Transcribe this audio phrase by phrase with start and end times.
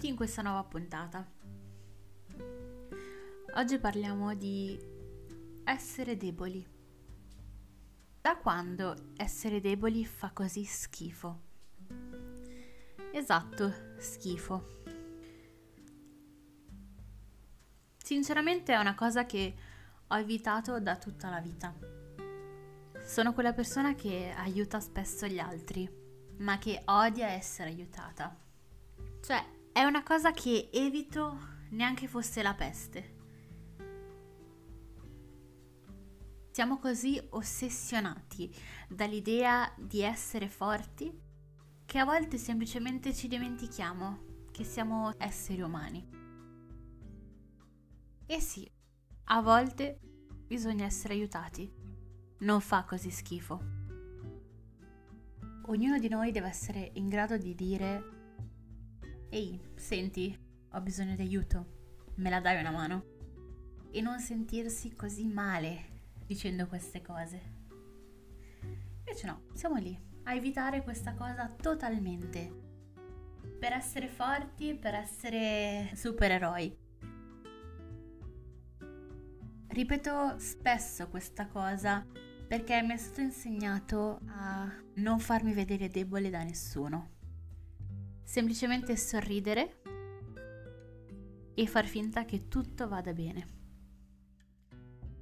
[0.00, 1.26] benvenuti in questa nuova puntata.
[3.54, 4.78] Oggi parliamo di
[5.64, 6.66] essere deboli.
[8.20, 11.40] Da quando essere deboli fa così schifo?
[13.12, 14.78] Esatto, schifo.
[18.02, 19.54] Sinceramente è una cosa che
[20.06, 21.74] ho evitato da tutta la vita.
[23.02, 25.88] Sono quella persona che aiuta spesso gli altri,
[26.38, 28.34] ma che odia essere aiutata.
[29.20, 31.38] Cioè, è una cosa che evito
[31.70, 33.16] neanche fosse la peste.
[36.50, 38.54] Siamo così ossessionati
[38.90, 41.10] dall'idea di essere forti
[41.86, 46.06] che a volte semplicemente ci dimentichiamo che siamo esseri umani.
[48.26, 48.70] E sì,
[49.24, 49.98] a volte
[50.46, 51.72] bisogna essere aiutati.
[52.40, 53.58] Non fa così schifo.
[55.68, 58.19] Ognuno di noi deve essere in grado di dire
[59.32, 60.36] Ehi, senti,
[60.72, 61.66] ho bisogno di aiuto,
[62.16, 63.04] me la dai una mano?
[63.92, 67.40] E non sentirsi così male dicendo queste cose.
[68.98, 72.52] Invece no, siamo lì a evitare questa cosa totalmente.
[73.60, 76.76] Per essere forti, per essere supereroi.
[79.68, 82.04] Ripeto spesso questa cosa
[82.48, 87.18] perché mi è stato insegnato a non farmi vedere debole da nessuno
[88.30, 89.80] semplicemente sorridere
[91.52, 93.58] e far finta che tutto vada bene.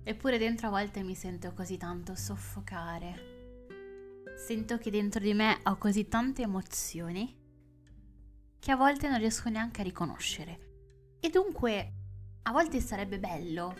[0.02, 4.26] Eppure dentro a volte mi sento così tanto soffocare.
[4.36, 7.34] Sento che dentro di me ho così tante emozioni
[8.58, 11.16] che a volte non riesco neanche a riconoscere.
[11.18, 11.92] E dunque,
[12.42, 13.74] a volte sarebbe bello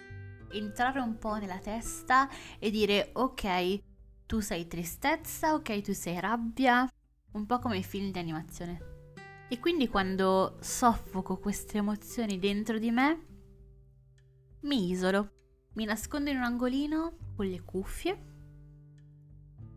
[0.52, 3.82] entrare un po' nella testa e dire ok,
[4.24, 6.90] tu sei tristezza, ok, tu sei rabbia,
[7.32, 8.87] un po' come i film di animazione.
[9.50, 13.26] E quindi quando soffoco queste emozioni dentro di me,
[14.60, 15.32] mi isolo,
[15.72, 18.24] mi nascondo in un angolino con le cuffie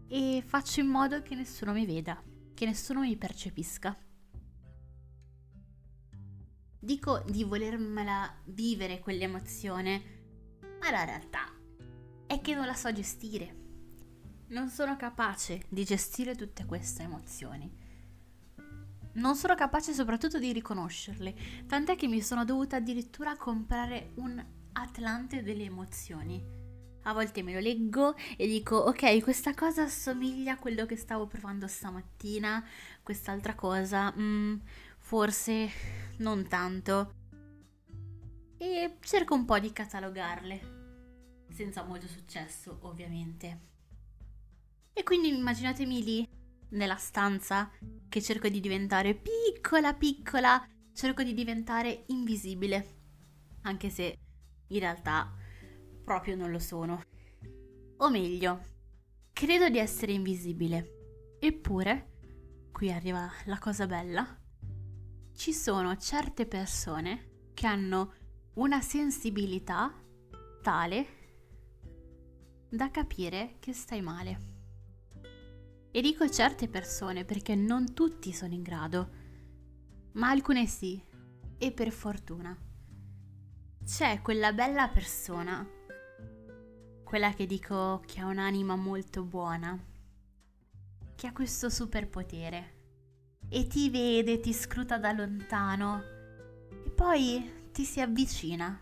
[0.09, 2.21] e faccio in modo che nessuno mi veda,
[2.53, 3.97] che nessuno mi percepisca.
[6.77, 10.01] Dico di volermela vivere quell'emozione,
[10.81, 11.45] ma la realtà
[12.27, 13.55] è che non la so gestire.
[14.47, 17.80] Non sono capace di gestire tutte queste emozioni
[19.13, 25.43] non sono capace soprattutto di riconoscerle, tant'è che mi sono dovuta addirittura comprare un Atlante
[25.43, 26.59] delle emozioni.
[27.03, 31.25] A volte me lo leggo e dico, ok, questa cosa assomiglia a quello che stavo
[31.25, 32.63] provando stamattina,
[33.01, 34.55] quest'altra cosa, mm,
[34.99, 35.69] forse
[36.17, 37.15] non tanto.
[38.57, 43.59] E cerco un po' di catalogarle, senza molto successo, ovviamente.
[44.93, 46.29] E quindi immaginatemi lì
[46.71, 47.71] nella stanza
[48.09, 52.99] che cerco di diventare piccola piccola, cerco di diventare invisibile,
[53.61, 54.17] anche se
[54.67, 55.33] in realtà
[56.03, 57.03] proprio non lo sono.
[57.97, 58.63] O meglio,
[59.31, 61.37] credo di essere invisibile.
[61.39, 64.39] Eppure, qui arriva la cosa bella,
[65.33, 68.13] ci sono certe persone che hanno
[68.55, 69.93] una sensibilità
[70.61, 71.19] tale
[72.69, 74.60] da capire che stai male.
[75.91, 79.09] E dico certe persone perché non tutti sono in grado,
[80.13, 81.01] ma alcune sì,
[81.57, 82.57] e per fortuna.
[83.83, 85.67] C'è quella bella persona,
[87.03, 89.77] quella che dico che ha un'anima molto buona,
[91.15, 92.79] che ha questo superpotere
[93.49, 96.01] e ti vede, ti scruta da lontano
[96.85, 98.81] e poi ti si avvicina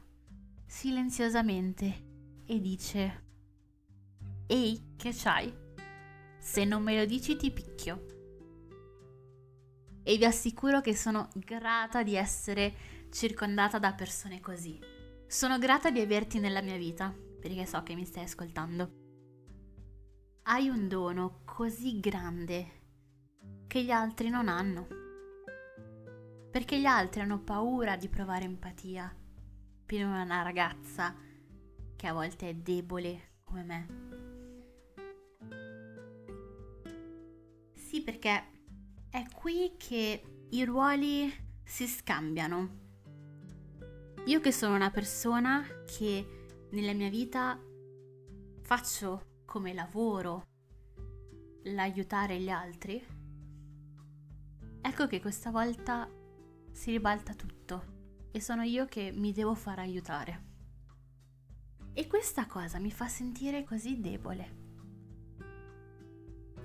[0.66, 3.24] silenziosamente e dice
[4.46, 5.69] Ehi, che c'hai?
[6.40, 8.06] Se non me lo dici ti picchio.
[10.04, 12.74] E vi assicuro che sono grata di essere
[13.12, 14.80] circondata da persone così.
[15.28, 18.92] Sono grata di averti nella mia vita, perché so che mi stai ascoltando.
[20.44, 22.78] Hai un dono così grande
[23.68, 24.88] che gli altri non hanno.
[26.50, 29.16] Perché gli altri hanno paura di provare empatia
[29.86, 31.16] per una ragazza
[31.96, 34.09] che a volte è debole come me.
[37.90, 38.44] Sì, perché
[39.10, 41.28] è qui che i ruoli
[41.64, 42.70] si scambiano.
[44.26, 47.60] Io che sono una persona che nella mia vita
[48.62, 50.44] faccio come lavoro
[51.64, 53.04] l'aiutare gli altri,
[54.82, 56.08] ecco che questa volta
[56.72, 60.44] si ribalta tutto e sono io che mi devo far aiutare.
[61.94, 64.59] E questa cosa mi fa sentire così debole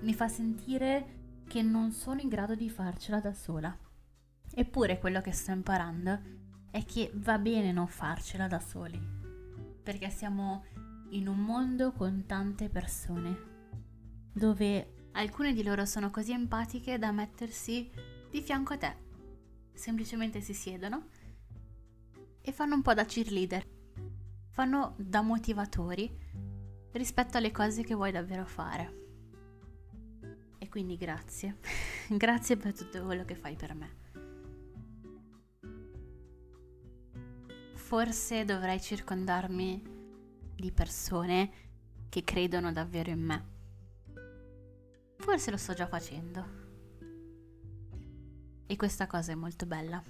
[0.05, 3.77] mi fa sentire che non sono in grado di farcela da sola.
[4.55, 6.21] Eppure quello che sto imparando
[6.71, 9.01] è che va bene non farcela da soli,
[9.83, 10.65] perché siamo
[11.11, 13.37] in un mondo con tante persone,
[14.31, 17.91] dove alcune di loro sono così empatiche da mettersi
[18.31, 18.97] di fianco a te.
[19.73, 21.09] Semplicemente si siedono
[22.43, 23.67] e fanno un po' da cheerleader,
[24.51, 26.15] fanno da motivatori
[26.93, 29.04] rispetto alle cose che vuoi davvero fare.
[30.75, 31.59] Quindi grazie,
[32.11, 33.94] grazie per tutto quello che fai per me.
[37.75, 39.82] Forse dovrei circondarmi
[40.56, 41.53] di persone
[42.09, 43.44] che credono davvero in me.
[45.19, 46.44] Forse lo sto già facendo.
[48.67, 50.03] E questa cosa è molto bella.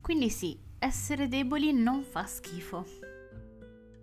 [0.00, 2.86] Quindi sì, essere deboli non fa schifo.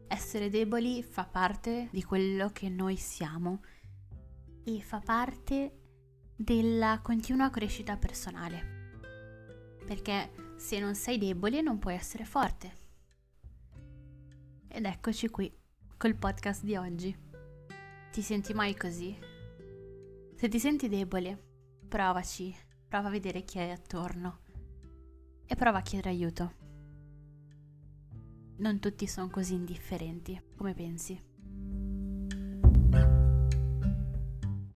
[0.10, 3.62] Essere deboli fa parte di quello che noi siamo
[4.64, 5.80] e fa parte
[6.36, 8.80] della continua crescita personale.
[9.86, 12.80] Perché se non sei debole non puoi essere forte.
[14.68, 15.54] Ed eccoci qui,
[15.98, 17.16] col podcast di oggi.
[18.12, 19.18] Ti senti mai così?
[20.36, 21.40] Se ti senti debole,
[21.88, 22.56] provaci,
[22.88, 24.40] prova a vedere chi hai attorno
[25.46, 26.54] e prova a chiedere aiuto.
[28.58, 31.31] Non tutti sono così indifferenti, come pensi?